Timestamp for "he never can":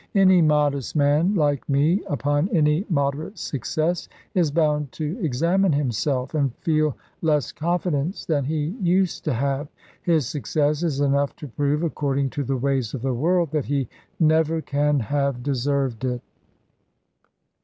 13.65-14.99